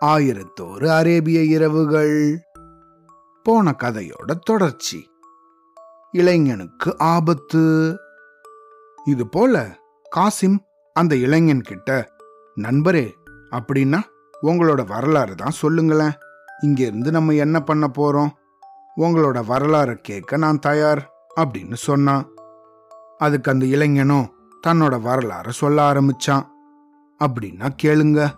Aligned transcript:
ஆயிரத்தோரு 0.00 0.86
அரேபிய 0.86 1.42
இரவுகள். 1.42 2.40
போன 3.42 3.74
கதையோட 3.78 4.38
தொடர்ச்சி. 4.40 5.10
இளைஞனுக்கு 6.12 6.98
ஆபத்து. 6.98 7.96
இது 9.04 9.28
போல 9.28 9.78
காசிம் 10.16 10.58
அந்த 10.92 11.16
இளைஞன் 11.16 11.60
கிட்ட 11.60 12.08
நண்பரே 12.56 13.12
அப்படின்னா 13.50 14.00
உங்களோட 14.42 14.86
வரலாறு 14.86 15.34
தான் 15.34 15.50
சொல்லுங்களேன். 15.50 16.12
இங்க 16.60 16.82
இருந்து 16.82 17.10
நம்ம 17.10 17.32
என்ன 17.32 17.60
பண்ண 17.60 17.90
போறோம்? 17.98 18.30
உங்களோட 18.96 19.44
வரலாறு 19.44 19.96
கேட்க 19.96 20.36
நான் 20.36 20.58
தயார் 20.58 21.10
அப்படின்னு 21.36 21.74
சொன்னான். 21.74 22.30
அதுக்கு 23.18 23.50
அந்த 23.50 23.66
இளைஞனும் 23.66 24.34
தன்னோட 24.66 25.00
வரலாறு 25.00 25.52
சொல்ல 25.52 25.92
ஆரம்பிச்சான். 25.92 26.52
அப்படின்னா 27.18 27.68
கேளுங்க. 27.82 28.30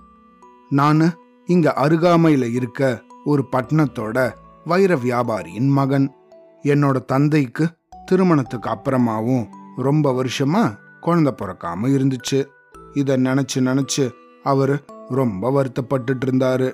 நான் 0.70 1.14
இங்க 1.46 1.74
அருகாமையில 1.76 2.52
இருக்க 2.52 3.02
ஒரு 3.24 3.44
பட்டணத்தோட 3.52 4.32
வைர 4.64 4.94
வியாபாரியின் 4.94 5.68
மகன். 5.68 6.14
என்னோட 6.62 7.04
தந்தைக்கு 7.04 7.68
திருமணத்துக்கு 8.04 8.70
அப்புறமாவும் 8.70 9.46
ரொம்ப 9.76 10.12
வருஷமா 10.12 10.76
குழந்த 11.02 11.30
பிறக்காம 11.42 11.86
இருந்துச்சு. 11.86 12.44
இத 12.92 13.18
நினைச்சு 13.18 13.54
நினைச்சு 13.54 14.10
அவர் 14.42 14.84
ரொம்ப 15.08 15.50
வருத்தப்பட்டுட்டு 15.50 16.24
இருந்தாரு. 16.26 16.72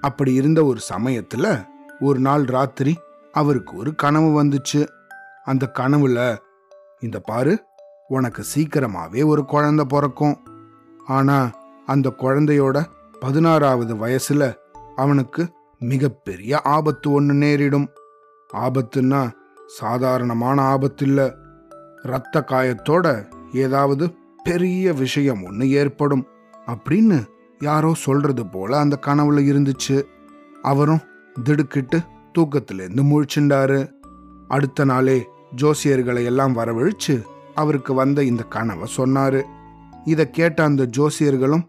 அப்படி 0.00 0.34
இருந்த 0.34 0.64
ஒரு 0.64 0.80
சமயத்துல 0.92 1.66
ஒரு 2.00 2.18
நாள் 2.18 2.44
ராத்திரி 2.44 2.98
அவருக்கு 3.32 3.76
ஒரு 3.76 3.94
கனவு 3.94 4.44
வந்துச்சு. 4.44 4.88
அந்த 5.44 5.70
கனவுல 5.78 6.36
இந்த 7.00 7.20
பாரு 7.20 7.64
உனக்கு 8.08 8.44
சீக்கிரமாவே 8.54 9.24
ஒரு 9.24 9.44
குழந்தை 9.44 9.84
பிறக்கும். 9.84 10.36
ஆனா 11.08 11.50
அந்த 11.86 12.12
குழந்தையோட 12.18 12.84
பதினாறாவது 13.20 13.94
வயசுல 13.94 14.54
அவனுக்கு 14.96 15.48
மிகப்பெரிய 15.78 16.60
ஆபத்து 16.60 17.10
ஒன்று 17.10 17.34
நேரிடும். 17.34 17.88
ஆபத்துன்னா 18.54 19.30
சாதாரணமான 19.66 20.62
ஆபத்து 20.62 21.06
இல்ல 21.06 21.34
ரத்த 22.02 22.44
காயத்தோட 22.46 23.06
ஏதாவது 23.52 24.14
பெரிய 24.44 24.92
விஷயம் 24.92 25.42
ஒன்று 25.42 25.70
ஏற்படும் 25.70 26.26
அப்படின்னு 26.66 27.24
யாரோ 27.58 27.92
சொல்றது 27.94 28.46
போல 28.46 28.78
அந்த 28.78 28.98
கனவுல 29.06 29.44
இருந்துச்சு. 29.52 30.02
அவரும் 30.62 31.00
திடுக்கிட்டு 31.44 32.00
தூக்கத்திலேருந்து 32.38 33.04
முழிச்சுண்டாரு. 33.10 33.90
அடுத்த 34.48 34.84
நாளே 34.84 35.28
ஜோசியர்களை 35.56 36.24
எல்லாம் 36.24 36.56
வரவழிச்சு 36.56 37.22
அவருக்கு 37.54 37.94
வந்த 37.94 38.24
இந்த 38.24 38.42
கனவை 38.42 38.92
சொன்னாரு. 38.96 39.42
இதை 40.04 40.30
கேட்ட 40.30 40.64
அந்த 40.64 40.86
ஜோசியர்களும் 40.86 41.62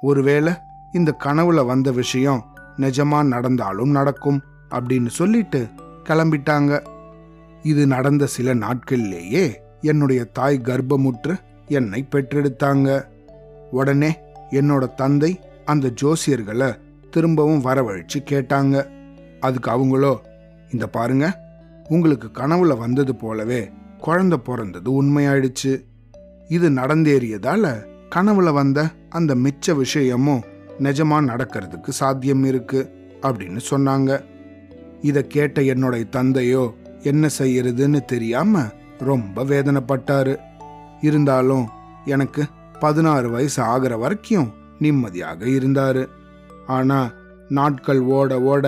ஒருவேளை 0.00 0.52
இந்த 0.92 1.16
கனவுல 1.24 1.66
வந்த 1.66 1.92
விஷயம் 1.92 2.44
நிஜமா 2.76 3.26
நடந்தாலும் 3.26 3.90
நடக்கும் 3.90 4.42
அப்படின்னு 4.70 5.06
சொல்லிட்டு 5.06 5.68
கிளம்பிட்டாங்க. 6.04 6.86
இது 7.62 7.86
நடந்த 7.86 8.26
சில 8.26 8.54
நாட்கள்லேயே 8.54 9.54
என்னுடைய 9.80 10.24
தாய் 10.24 10.60
கர்ப்பமுற்று 10.64 11.36
என்னை 11.66 12.06
பெற்றெடுத்தாங்க. 12.10 13.04
உடனே 13.70 14.16
என்னோட 14.50 14.94
தந்தை 14.94 15.40
அந்த 15.64 15.92
ஜோசியர்களை 16.02 16.78
திரும்பவும் 17.10 17.64
வரவழைச்சு 17.64 18.18
கேட்டாங்க. 18.18 18.86
அதுக்கு 19.40 19.70
அவங்களோ 19.70 20.16
இந்த 20.72 20.86
பாருங்க 20.86 21.48
உங்களுக்கு 21.88 22.30
கனவுல 22.34 22.78
வந்தது 22.78 23.14
போலவே 23.14 23.70
குழந்தை 23.98 24.38
பிறந்தது 24.38 25.02
உண்மையாயிடுச்சு. 25.02 25.89
இது 26.50 26.68
நடந்தேறியதால 26.70 27.64
கனவுல 28.14 28.52
வந்த 28.52 28.88
அந்த 29.08 29.34
மிச்ச 29.34 29.74
விஷயமும் 29.74 30.44
நிஜமா 30.78 31.18
நடக்கிறதுக்கு 31.30 31.88
சாத்தியம் 31.88 32.44
இருக்கு 32.44 32.80
அப்படின்னு 33.22 33.60
சொன்னாங்க. 33.70 34.24
இத 35.00 35.22
கேட்ட 35.22 35.62
என்னுடைய 35.62 36.04
தந்தையோ 36.04 36.74
என்ன 37.02 37.28
செய்யறதுன்னு 37.38 38.00
தெரியாம 38.04 38.64
ரொம்ப 38.98 39.44
வேதனைப்பட்டாரு. 39.44 40.34
இருந்தாலும் 41.00 41.68
எனக்கு 42.04 42.44
பதினாறு 42.80 43.30
வயசு 43.30 43.62
ஆகிற 43.62 43.96
வரைக்கும் 43.96 44.52
நிம்மதியாக 44.78 45.46
இருந்தாரு. 45.46 46.06
ஆனா 46.66 47.12
நாட்கள் 47.48 48.00
ஓட 48.00 48.40
ஓட 48.40 48.66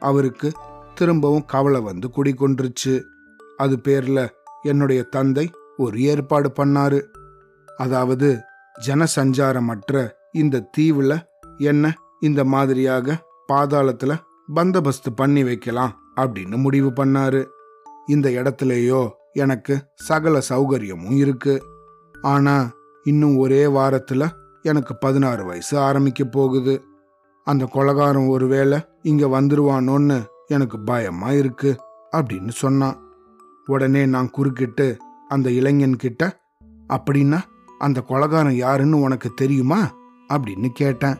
அவருக்கு 0.00 0.52
திரும்பவும் 0.94 1.44
கவலை 1.46 1.80
வந்து 1.80 2.10
குடிக்கொண்டுருச்சு 2.16 2.94
அது 3.56 3.76
பேர்ல 3.84 4.28
என்னுடைய 4.62 5.02
தந்தை 5.02 5.50
ஒரு 5.76 6.02
ஏற்பாடு 6.02 6.52
பண்ணாரு. 6.56 7.02
அதாவது 7.76 8.40
ஜனசஞ்சாரமற்ற 8.86 10.10
இந்த 10.32 10.70
தீவுல 10.78 11.22
என்ன 11.58 11.94
இந்த 12.20 12.44
மாதிரியாக 12.44 13.26
பாதாளத்துல 13.52 14.18
பந்தோபஸ்து 14.54 15.10
பண்ணி 15.16 15.44
வைக்கலாம் 15.44 15.98
அப்படின்னு 16.16 16.56
முடிவு 16.56 16.90
பண்ணாரு. 16.90 17.46
இந்த 18.06 18.28
இடத்துலயோ 18.30 19.10
எனக்கு 19.32 19.84
சகல 19.94 20.38
சௌகரியமும் 20.48 21.16
இருக்கு. 21.16 21.62
ஆனா 22.22 22.70
இன்னும் 23.02 23.36
ஒரே 23.36 23.64
வாரத்துல 23.64 24.28
எனக்கு 24.62 24.96
பதினாறு 24.96 25.44
வயசு 25.44 25.78
ஆரம்பிக்க 25.78 26.24
போகுது. 26.24 26.84
அந்த 27.44 27.64
கொலகாரம் 27.64 28.28
ஒருவேளை 28.28 28.78
இங்க 29.02 29.26
வந்துருவானோன்னு 29.26 30.24
எனக்கு 30.46 30.80
பயமா 30.80 31.32
இருக்கு 31.32 31.76
அப்படின்னு 32.16 32.48
சொன்னான். 32.48 33.02
உடனே 33.66 34.06
நான் 34.06 34.30
குறுக்கிட்டு 34.30 34.96
அந்த 35.28 35.50
இளைஞன் 35.50 35.96
கிட்ட 35.96 36.40
அப்படின்னா 36.88 37.40
அந்த 37.78 38.04
கொலகாரன் 38.08 38.56
யாருன்னு 38.56 39.00
உனக்கு 39.00 39.32
தெரியுமா? 39.34 39.94
அப்படின்னு 40.32 40.68
கேட்டேன். 40.68 41.16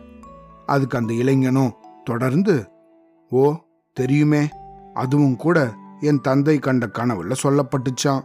அதுக்கு 0.67 0.99
அந்த 0.99 1.15
இளைஞனும் 1.15 1.73
தொடர்ந்து 2.05 2.69
ஓ 3.31 3.55
தெரியுமே. 3.93 4.49
அதுவும் 4.95 5.37
கூட 5.37 5.75
என் 6.01 6.21
தந்தை 6.21 6.59
கண்ட 6.59 6.87
கனவுல 6.87 7.33
சொல்லப்பட்டுச்சான் 7.43 8.23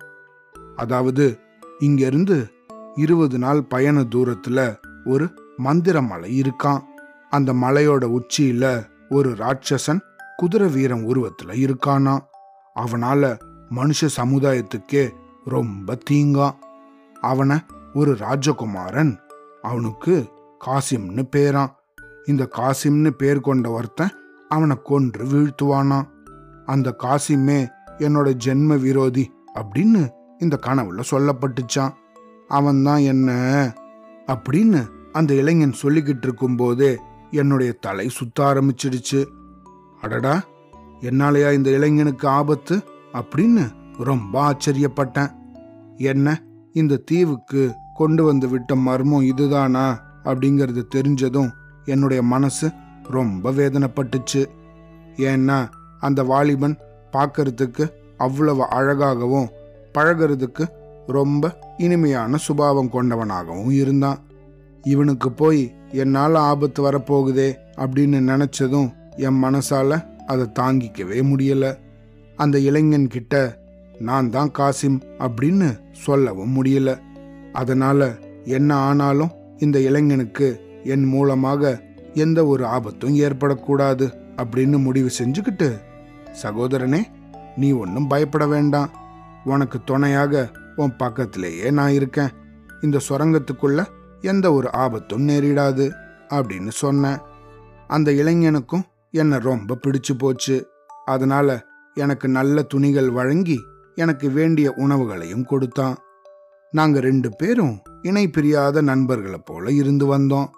அதாவது 0.76 1.40
இங்கிருந்து 1.80 2.52
இருபது 2.96 3.38
நாள் 3.38 3.64
பயண 3.64 4.02
தூரத்துல 4.02 4.78
ஒரு 5.06 5.30
மந்திர 5.58 6.02
மலை 6.02 6.42
இருக்கான் 6.42 6.82
அந்த 7.30 7.54
மலையோட 7.54 8.20
உச்சியில 8.20 8.88
ஒரு 9.10 9.30
ராட்சசன் 9.30 10.00
குதிரை 10.36 10.68
வீரன் 10.68 11.08
உருவத்துல 11.08 11.54
இருக்கானா 11.54 12.20
அவனால 12.76 13.40
மனுஷ 13.76 14.10
சமுதாயத்துக்கே 14.18 15.10
ரொம்ப 15.46 15.98
தீங்கான் 16.10 16.56
அவனை 17.22 17.58
ஒரு 17.94 18.12
ராஜகுமாரன். 18.12 19.18
அவனுக்கு 19.62 20.30
காசிம்னு 20.66 21.24
பேரான் 21.36 21.70
இந்த 22.26 22.50
காசிம்னு 22.56 23.10
பேர் 23.10 23.40
கொண்ட 23.40 23.70
ஒருத்தன் 23.70 24.12
அவனை 24.50 24.76
கொன்று 24.84 25.26
வீழ்த்துவானாம். 25.26 26.08
அந்த 26.66 26.96
காசிமே 27.04 27.68
என்னோட 27.98 28.34
ஜென்ம 28.46 28.80
விரோதி 28.80 29.32
அப்படின்னு 29.56 30.10
இந்த 30.40 30.60
கனவுல 30.62 31.04
சொல்லப்பட்டுச்சான் 31.12 31.94
அவன்தான் 32.48 32.98
என்ன 32.98 33.32
அப்படின்னு 34.26 34.86
அந்த 35.12 35.34
இளைஞன் 35.34 35.76
சொல்லிக்கிட்டு 35.82 36.24
இருக்கும்போதே 36.24 37.00
என்னுடைய 37.32 37.72
தலை 37.72 38.10
சுத்த 38.10 38.44
ஆரம்பிச்சிடுச்சு. 38.44 39.26
அடடா 40.02 40.44
என்னாலயா 41.00 41.54
இந்த 41.54 41.70
இளைஞனுக்கு 41.70 42.28
ஆபத்து 42.28 42.84
அப்படின்னு 43.14 43.70
ரொம்ப 43.98 44.54
ஆச்சரியப்பட்டேன். 44.54 45.32
என்ன 45.98 46.44
இந்த 46.74 46.97
தீவுக்கு 46.97 47.72
கொண்டு 47.94 48.24
வந்து 48.24 48.50
விட்ட 48.50 48.75
மர்மம் 48.75 49.22
இதுதானா 49.22 50.02
அப்படிங்கறது 50.24 50.84
தெரிஞ்சதும் 50.96 51.50
என்னுடைய 51.85 52.24
மனசு 52.24 52.72
ரொம்ப 53.03 53.52
வேதனைப்பட்டுச்சு. 53.52 54.46
ஏன்னா 55.16 55.69
அந்த 56.00 56.24
வாலிபன் 56.24 56.78
பார்க்கறதுக்கு 57.12 57.91
அவ்வளவு 58.18 58.69
அழகாகவும் 58.69 59.50
பழகிறதுக்கு 59.94 60.68
ரொம்ப 61.07 61.59
இனிமையான 61.78 62.38
சுபாவம் 62.38 62.91
கொண்டவனாகவும் 62.91 63.72
இருந்தான். 63.72 64.19
இவனுக்கு 64.83 65.31
போய் 65.31 65.75
என்னால் 65.92 66.36
ஆபத்து 66.36 66.92
வரப்போகுதே 66.92 67.56
அப்படின்னு 67.75 68.19
நினைச்சதும் 68.31 68.94
என் 69.15 69.44
மனசால 69.44 70.06
அதை 70.25 70.45
தாங்கிக்கவே 70.60 71.22
முடியல. 71.24 71.77
அந்த 72.36 72.60
இளைஞன் 72.60 73.07
கிட்ட 73.07 73.59
நான் 74.00 74.30
தான் 74.30 74.51
காசிம் 74.57 75.01
அப்படின்னு 75.19 75.80
சொல்லவும் 75.92 76.63
முடியல. 76.63 77.00
அதனால 77.54 78.18
என்ன 78.44 78.75
ஆனாலும் 78.75 79.31
இந்த 79.57 79.80
இளைஞனுக்கு 79.80 80.66
என் 80.84 81.06
மூலமாக 81.06 81.84
எந்த 82.13 82.46
ஒரு 82.46 82.66
ஆபத்தும் 82.66 83.18
ஏற்படக்கூடாது 83.18 84.13
அப்படின்னு 84.38 84.81
முடிவு 84.81 85.10
செஞ்சுக்கிட்டு 85.19 85.80
சகோதரனே 86.44 87.01
நீ 87.56 87.72
ஒன்றும் 87.72 88.07
பயப்பட 88.07 88.48
வேண்டாம். 88.48 88.90
உனக்கு 89.44 89.84
துணையாக 89.84 90.51
உன் 90.75 90.96
பக்கத்திலேயே 90.96 91.72
நான் 91.72 91.92
இருக்கேன். 91.92 92.30
இந்த 92.81 93.00
சுரங்கத்துக்குள்ள 93.10 93.86
எந்த 94.22 94.54
ஒரு 94.54 94.72
ஆபத்தும் 94.72 95.28
நேரிடாது 95.28 95.92
அப்படின்னு 96.30 96.68
சொன்னேன். 96.68 97.18
அந்த 97.88 98.12
இளைஞனுக்கும் 98.12 98.84
என்னை 99.12 99.38
ரொம்ப 99.38 99.78
பிடிச்சு 99.88 100.18
போச்சு. 100.18 100.68
அதனால 101.06 101.66
எனக்கு 101.94 102.28
நல்ல 102.28 102.62
துணிகள் 102.62 103.10
வழங்கி 103.10 103.60
எனக்கு 103.95 104.30
வேண்டிய 104.30 104.74
உணவுகளையும் 104.75 105.45
கொடுத்தான். 105.45 105.95
நாங்க 106.71 107.00
ரெண்டு 107.00 107.36
பேரும் 107.36 107.81
இணை 108.01 108.30
பிரியாத 108.30 108.81
நண்பர்களை 108.81 109.41
போல 109.45 109.71
இருந்து 109.71 110.18
வந்தோம். 110.18 110.50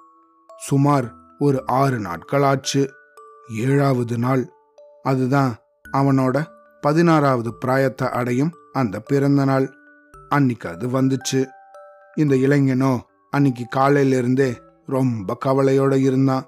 சுமார் 0.57 1.15
ஒரு 1.39 1.63
ஆறு 1.65 1.99
நாட்கள் 1.99 2.43
ஆச்சு. 2.43 2.89
ஏழாவது 3.59 4.17
நாள். 4.17 4.49
அதுதான் 5.03 5.55
அவனோட 5.93 6.45
பதினாறாவது 6.81 7.53
பிராயத்தை 7.65 8.09
அடையும் 8.09 8.51
அந்த 8.73 8.99
பிறந்த 8.99 9.45
நாள். 9.45 9.73
அன்னைக்கு 10.29 10.69
அது 10.69 10.87
வந்துச்சு. 10.87 11.47
இந்த 12.15 12.35
இளைஞனோ 12.35 12.99
அன்னைக்கு 13.29 13.65
காலையிலிருந்தே 13.75 14.57
ரொம்ப 14.85 15.37
கவலையோட 15.45 15.99
இருந்தான். 15.99 16.45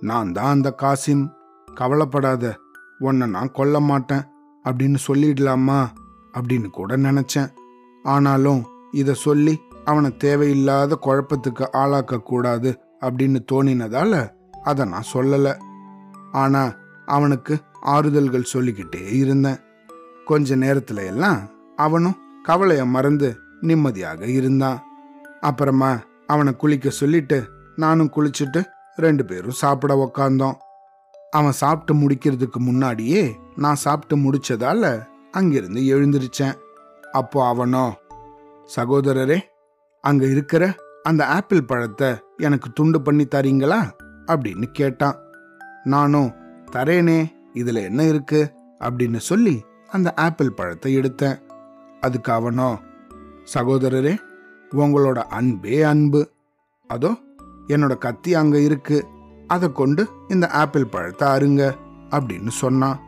நான் 0.00 0.32
தான் 0.32 0.44
அந்த 0.44 0.74
காசிம் 0.82 1.30
கவலைப்படாத. 1.74 2.58
உன்னை 2.98 3.26
நான் 3.26 3.50
கொல்ல 3.52 3.80
மாட்டேன். 3.80 4.22
அப்படின்னு 4.64 4.96
சொல்லிடலாமா? 5.06 5.88
அப்படின்னு 6.38 6.66
கூட 6.66 6.96
நினைச்சேன். 6.96 7.52
ஆனாலும் 8.02 8.66
இதை 8.92 9.14
சொல்லி 9.14 9.60
அவனை 9.84 10.16
தேவையில்லாத 10.16 10.98
குழப்பத்துக்கு 11.02 11.66
ஆளாக்க 11.72 12.18
கூடாது 12.18 12.78
அப்படின்னு 13.00 13.38
தோணினதால 13.52 14.30
அதை 14.62 14.84
நான் 14.84 15.10
சொல்லல. 15.12 15.56
ஆனா 16.32 16.74
அவனுக்கு 17.06 17.58
ஆறுதல்கள் 17.86 18.42
சொல்லிக்கிட்டே 18.42 19.10
இருந்தேன். 19.10 19.56
கொஞ்ச 20.24 20.56
நேரத்துல 20.56 21.06
எல்லாம் 21.06 21.48
அவனும் 21.76 22.16
கவலைய 22.42 22.84
மறந்து 22.84 23.36
நிம்மதியாக 23.60 24.26
இருந்தான். 24.26 24.82
அப்புறமா 25.40 25.98
அவனை 26.26 26.56
குளிக்க 26.56 26.90
சொல்லிட்டு 26.90 27.48
நானும் 27.76 28.12
குளிச்சுட்டு 28.16 28.64
ரெண்டு 28.96 29.24
பேரும் 29.24 29.50
சாப்பிட 29.50 29.92
உக்காந்தோம். 30.04 30.54
அவன் 31.30 31.52
சாப்பிட்டு 31.52 32.08
முடிக்கிறதுக்கு 32.08 32.58
முன்னாடியே 32.58 33.38
நான் 33.56 33.74
சாப்பிட்டு 33.74 34.16
முடிச்சதால 34.16 35.06
அங்கிருந்து 35.30 35.80
எழுந்திருச்சேன். 35.80 36.54
அப்போ 37.12 37.46
அவனோ 37.46 37.96
சகோதரரே 38.76 39.40
அங்க 40.00 40.26
இருக்கிற 40.26 40.74
அந்த 41.02 41.26
ஆப்பிள் 41.26 41.64
பழத்தை 41.64 42.14
எனக்கு 42.36 42.72
துண்டு 42.72 43.02
பண்ணி 43.02 43.24
தரீங்களா? 43.24 43.90
அப்படின்னு 44.26 44.62
கேட்டான். 44.62 45.16
நானும் 45.84 46.34
தரேனே 46.72 47.32
இதுல 47.54 47.82
என்ன 47.82 48.02
இருக்கு? 48.02 48.52
அப்படின்னு 48.80 49.16
சொல்லி 49.16 49.64
அந்த 49.88 50.14
ஆப்பிள் 50.14 50.52
பழத்தை 50.52 50.96
எடுத்தேன். 50.96 51.40
அதுக்கு 52.00 52.32
அவனோ 52.32 52.78
சகோதரரே 53.54 54.16
உங்களோட 54.72 55.18
அன்பே 55.18 55.82
அன்பு. 55.82 56.30
அதோ 56.86 57.16
என்னோட 57.66 57.98
கத்தி 57.98 58.34
அங்க 58.34 58.58
இருக்கு. 58.58 59.06
அதை 59.46 59.72
கொண்டு 59.72 60.08
இந்த 60.28 60.48
ஆப்பிள் 60.48 60.86
பழத்தை 60.86 61.28
அருங்க 61.28 61.74
அப்படின்னு 62.10 62.48
சொன்னான். 62.48 63.00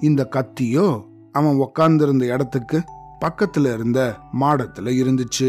இந்த 0.00 0.28
கத்தியோ 0.30 1.14
அவன் 1.36 1.60
உக்காந்துருந்த 1.64 2.24
இடத்துக்கு 2.34 2.78
பக்கத்துல 3.20 3.66
இருந்த 3.74 4.00
மாடத்துல 4.40 4.92
இருந்துச்சு. 5.02 5.48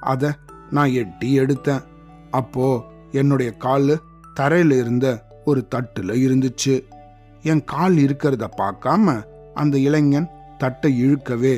அத 0.00 0.34
நான் 0.70 0.92
எட்டி 0.92 1.38
எடுத்தேன். 1.38 1.82
அப்போ 2.30 2.66
என்னுடைய 3.12 3.50
கால் 3.52 3.92
தரையில 4.40 4.72
இருந்த 4.78 5.06
ஒரு 5.44 5.60
தட்டுல 5.74 6.12
இருந்துச்சு. 6.26 6.74
என் 7.42 7.64
கால் 7.64 7.96
இருக்கிறத 8.04 8.44
பார்க்காம 8.56 9.24
அந்த 9.54 9.76
இளைஞன் 9.78 10.28
தட்டை 10.58 10.90
இழுக்கவே 11.04 11.56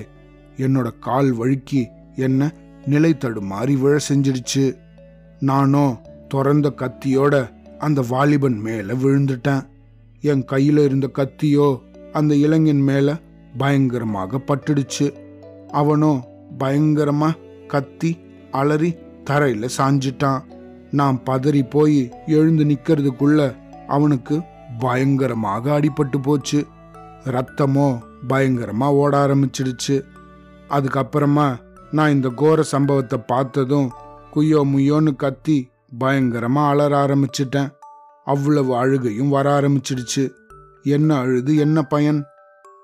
என்னோட 0.57 0.89
கால் 1.01 1.31
வழுக்கி 1.39 1.83
என்ன 2.17 2.51
நிலை 2.87 3.13
தடுமாறி 3.15 3.75
விழ 3.81 3.95
செஞ்சிடுச்சு. 4.09 4.65
நானோ 5.41 5.87
திறந்த 6.29 6.69
கத்தியோட 6.77 7.35
அந்த 7.79 8.01
வாலிபன் 8.09 8.59
மேல 8.59 8.93
விழுந்துட்டேன். 8.95 9.63
என் 10.21 10.45
கையில 10.45 10.85
இருந்த 10.85 11.07
கத்தியோ 11.15 11.69
அந்த 12.13 12.33
இளைஞன் 12.37 12.83
மேல 12.83 13.17
பயங்கரமாக 13.59 14.41
பட்டுடுச்சு. 14.47 15.07
அவனோ 15.71 16.13
பயங்கரமா 16.59 17.31
கத்தி 17.67 18.11
அலறி 18.51 18.97
தரையில 19.31 19.69
சாஞ்சிட்டான். 19.79 20.41
நான் 20.91 21.21
பதறி 21.27 21.71
போய் 21.71 22.01
எழுந்து 22.27 22.65
நிக்கிறதுக்குள்ள 22.65 23.57
அவனுக்கு 23.89 24.41
பயங்கரமாக 24.79 25.81
அடிபட்டு 25.81 26.19
போச்சு. 26.23 26.67
ரத்தமோ 27.25 27.99
பயங்கரமா 28.29 28.85
ஓட 28.85 29.27
ஆரம்பிச்சிடுச்சு. 29.27 29.97
அதுக்கப்புறமா 30.69 31.47
நான் 31.91 32.11
இந்த 32.11 32.29
கோர 32.29 32.63
சம்பவத்தை 32.63 33.19
பார்த்ததும் 33.27 33.91
குய்யோ 34.35 34.61
முய்யோன்னு 34.73 35.17
கத்தி 35.17 35.71
பயங்கரமா 36.01 36.63
அலற 36.69 36.93
ஆரம்பிச்சிட்டேன். 37.07 37.71
அவ்வளவு 38.25 38.77
அழுகையும் 38.77 39.29
வர 39.29 39.61
ஆரம்பிச்சிடுச்சு. 39.61 40.25
என்ன 40.83 41.17
அழுது 41.17 41.57
என்ன 41.57 41.83
பயன்? 41.83 42.25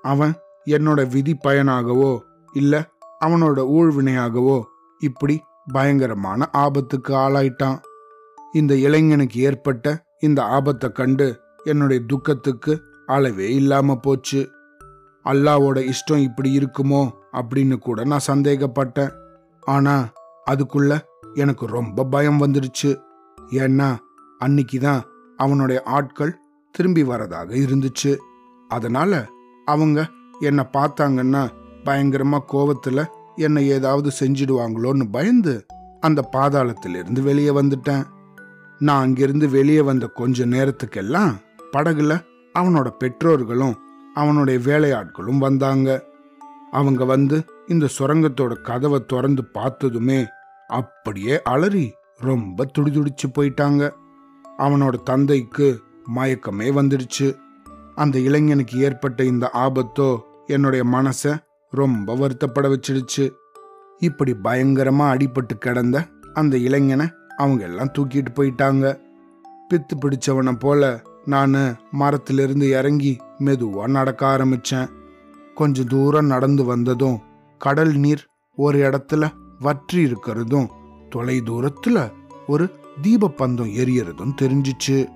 அவன் 0.03 0.35
என்னோட 0.67 1.09
விதி 1.09 1.37
பயனாகவோ 1.45 2.19
இல்ல 2.53 2.91
அவனோட 3.25 3.59
ஊழ்வினையாகவோ 3.69 4.63
இப்படி 4.99 5.41
பயங்கரமான 5.73 6.49
ஆபத்துக்கு 6.53 7.15
ஆளாயிட்டான். 7.15 7.79
இந்த 8.53 8.75
இளைஞனுக்கு 8.75 9.41
ஏற்பட்ட 9.41 10.05
இந்த 10.19 10.45
ஆபத்தை 10.45 10.93
கண்டு 10.93 11.41
என்னுடைய 11.65 12.03
துக்கத்துக்கு 12.07 12.83
அளவே 13.07 13.55
இல்லாம 13.55 13.97
போச்சு. 13.97 14.51
அல்லாவோட 15.25 15.93
இஷ்டம் 15.93 16.23
இப்படி 16.23 16.59
இருக்குமோ 16.59 17.11
அப்படின்னு 17.33 17.79
கூட 17.79 18.05
நான் 18.05 18.29
சந்தேகப்பட்டேன். 18.31 19.13
ஆனா 19.61 20.09
அதுக்குள்ள 20.51 20.99
எனக்கு 21.35 21.67
ரொம்ப 21.67 22.05
பயம் 22.05 22.41
வந்துடுச்சு 22.41 23.01
ஏன்னா 23.51 23.97
அன்னைக்கு 24.39 24.81
தான் 24.81 25.03
அவனுடைய 25.37 25.83
ஆட்கள் 25.83 26.39
திரும்பி 26.71 27.03
வரதாக 27.03 27.51
இருந்துச்சு. 27.51 28.17
அதனால 28.69 29.27
அவங்க 29.65 30.09
என்னை 30.41 30.65
பார்த்தாங்கன்னா 30.73 31.49
பயங்கரமா 31.85 32.39
கோவத்துல 32.53 33.07
என்னை 33.37 33.69
ஏதாவது 33.69 34.11
செஞ்சிடுவாங்களோன்னு 34.21 35.07
பயந்து 35.11 35.67
அந்த 36.01 36.29
பாதாளத்திலிருந்து 36.33 37.21
வெளியே 37.23 37.49
வந்துட்டேன். 37.49 38.05
நான் 38.79 39.03
அங்கிருந்து 39.03 39.49
வெளியே 39.49 39.81
வந்த 39.81 40.07
கொஞ்ச 40.07 40.47
நேரத்துக்கெல்லாம் 40.47 41.35
படகுல 41.73 42.25
அவனோட 42.59 42.89
பெற்றோர்களும் 42.89 43.77
அவனுடைய 44.15 44.61
வேலையாட்களும் 44.61 45.39
வந்தாங்க. 45.39 46.05
அவங்க 46.71 47.05
வந்து 47.05 47.45
இந்த 47.67 47.87
சுரங்கத்தோட 47.99 48.63
கதவை 48.63 49.05
திறந்து 49.07 49.45
பார்த்ததுமே 49.45 50.27
அப்படியே 50.67 51.43
அலறி 51.43 51.93
ரொம்ப 52.19 52.67
துடிதுடிச்சு 52.79 53.27
போயிட்டாங்க. 53.39 53.91
அவனோட 54.59 55.03
தந்தைக்கு 55.03 55.81
மயக்கமே 56.17 56.69
வந்துடுச்சு. 56.73 57.37
அந்த 57.95 58.19
இளைஞனுக்கு 58.19 58.79
ஏற்பட்ட 58.79 59.25
இந்த 59.25 59.51
ஆபத்தோ 59.55 60.21
என்னுடைய 60.51 60.85
மனசை 60.85 61.39
ரொம்ப 61.71 62.15
வருத்தப்பட 62.15 62.77
வச்சிடுச்சு. 62.77 63.31
இப்படி 63.99 64.37
பயங்கரமா 64.45 65.07
அடிபட்டு 65.13 65.59
கிடந்த 65.59 66.07
அந்த 66.35 66.57
இளைஞனை 66.57 67.13
அவங்க 67.37 67.65
எல்லாம் 67.65 67.93
தூக்கிட்டு 67.99 68.27
போயிட்டாங்க. 68.35 68.99
பித்து 69.71 69.95
பிடிச்சவனை 70.01 70.53
போல 70.53 71.03
நான் 71.25 71.77
மரத்திலிருந்து 71.91 72.71
இறங்கி 72.71 73.19
மெதுவா 73.39 73.89
நடக்க 73.89 74.37
ஆரம்பிச்சேன். 74.37 74.89
கொஞ்ச 75.55 75.85
தூரம் 75.85 76.27
நடந்து 76.27 76.65
வந்ததும் 76.65 77.21
கடல் 77.59 77.95
நீர் 77.95 78.27
ஒரு 78.57 78.79
இடத்துல 78.91 79.31
வற்றி 79.59 80.05
இருக்கிறதும் 80.05 80.69
தொலை 81.09 81.41
தூரத்துல 81.41 82.13
ஒரு 82.47 82.71
தீபப்பந்தம் 83.03 83.73
எரியறதும் 83.75 84.35
தெரிஞ்சிச்சு. 84.43 85.07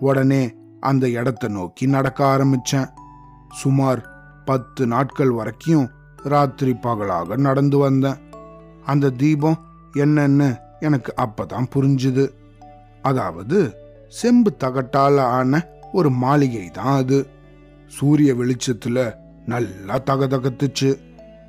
உடனே 0.00 0.54
அந்த 0.80 1.08
இடத்த 1.08 1.48
நோக்கி 1.48 1.86
நடக்க 1.86 2.24
ஆரம்பிச்சேன். 2.36 2.88
சுமார் 3.52 4.13
பத்து 4.44 4.86
நாட்கள் 4.86 5.30
வரைக்கும் 5.30 5.90
ராத்திரி 6.16 6.74
பகலாக 6.74 7.36
நடந்து 7.36 7.78
வந்தேன். 7.78 8.16
அந்த 8.84 9.10
தீபம் 9.10 9.58
என்னன்னு 9.94 10.58
எனக்கு 10.80 11.14
அப்பதான் 11.16 11.70
புரிஞ்சுது. 11.74 12.28
அதாவது 13.02 13.74
செம்பு 14.08 14.52
தகட்டால 14.60 15.18
ஆன 15.20 15.66
ஒரு 15.92 16.10
மாளிகை 16.10 16.66
தான் 16.66 16.96
அது. 16.96 17.26
சூரிய 17.86 18.34
வெளிச்சத்துல 18.34 19.14
நல்லா 19.46 19.98
தகதகத்துச்சு. 19.98 20.98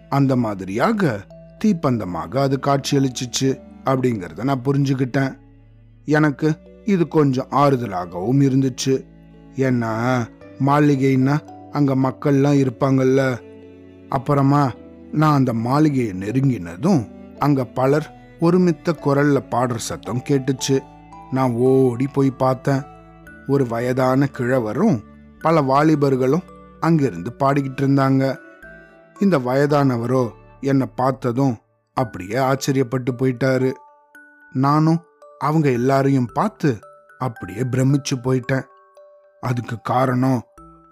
அந்த 0.10 0.36
மாதிரியாக 0.36 1.26
தீப்பந்தமாக 1.64 2.40
அது 2.40 2.60
காட்சியளிச்சிச்சு 2.62 3.60
அப்படிங்கறத 3.86 4.44
நான் 4.44 4.64
புரிஞ்சுக்கிட்டேன் 4.66 5.38
எனக்கு 6.06 6.58
இது 6.86 7.08
கொஞ்சம் 7.08 7.48
ஆறுதலாகவும் 7.52 8.42
இருந்துச்சு. 8.42 9.06
ஏன்னா 9.56 9.94
மாளிகைன்னா 10.60 11.55
அங்கே 11.76 11.96
மக்கள்லாம் 12.06 12.62
இருப்பாங்கல்ல. 12.64 13.22
அப்புறமா 14.10 14.64
நான் 15.12 15.38
அந்த 15.38 15.52
மாளிகையை 15.66 16.14
நெருங்கினதும் 16.20 17.02
அங்கே 17.40 17.64
பலர் 17.78 18.08
ஒருமித்த 18.40 18.94
குரல்ல 19.06 19.40
பாடுற 19.52 19.78
சத்தம் 19.88 20.26
கேட்டுச்சு. 20.30 20.78
நான் 21.32 21.54
ஓடி 21.68 22.08
போய் 22.08 22.32
பார்த்தேன். 22.44 22.84
ஒரு 23.48 23.64
வயதான 23.68 24.28
கிழவரும் 24.38 24.98
பல 25.40 25.62
வாலிபர்களும் 25.62 26.46
அங்கிருந்து 26.80 27.32
பாடிக்கிட்டு 27.40 27.82
இருந்தாங்க. 27.82 28.24
இந்த 29.20 29.36
வயதானவரோ 29.40 30.24
என்னை 30.62 30.88
பார்த்ததும் 30.96 31.56
அப்படியே 31.98 32.38
ஆச்சரியப்பட்டு 32.50 33.12
போயிட்டாரு. 33.20 33.72
நானும் 34.54 35.02
அவங்க 35.40 35.68
எல்லாரையும் 35.72 36.32
பார்த்து 36.34 36.72
அப்படியே 37.20 37.64
பிரமிச்சு 37.72 38.16
போயிட்டேன். 38.24 38.66
அதுக்கு 39.44 39.76
காரணம் 39.84 40.40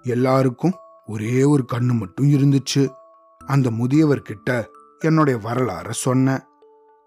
எல்லாருக்கும் 0.04 0.74
ஒரே 1.06 1.44
ஒரு 1.44 1.66
கண்ணு 1.74 1.92
மட்டும் 1.92 2.26
இருந்துச்சு. 2.26 2.90
அந்த 3.46 3.70
முதியவர்கிட்ட 3.70 4.66
என்னுடைய 5.00 5.40
வரலாற 5.44 5.90
சொன்னேன் 5.90 6.40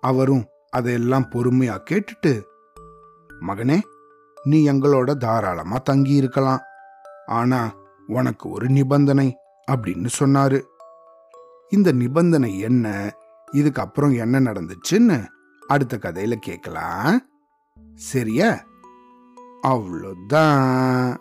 அவரும் 0.01 0.45
அதையெல்லாம் 0.71 1.31
பொறுமையா 1.31 1.83
கேட்டுட்டு 1.91 2.43
மகனே 3.41 3.81
நீ 4.45 4.69
எங்களோட 4.69 5.17
தாராளமா 5.17 5.79
தங்கி 5.79 6.11
இருக்கலாம். 6.11 6.61
ஆனா 7.27 7.75
உனக்கு 8.07 8.49
ஒரு 8.49 8.69
நிபந்தனை 8.69 9.37
அப்படின்னு 9.71 10.09
சொன்னாரு. 10.19 10.63
இந்த 11.69 11.93
நிபந்தனை 11.93 12.59
என்ன? 12.59 13.17
இதுக்கப்புறம் 13.53 14.17
என்ன 14.17 14.41
நடந்துச்சுன்னு 14.41 15.27
அடுத்த 15.67 15.99
கதையில 16.03 16.33
கேட்கலாம் 16.33 17.29
சரியா? 17.95 18.65
அவ்வளோதான். 19.63 21.17